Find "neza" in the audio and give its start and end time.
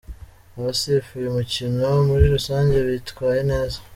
3.51-3.77